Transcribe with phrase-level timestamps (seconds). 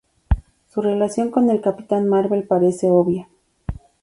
[0.71, 3.29] Su relación con el Capitán Marvel parece obvia.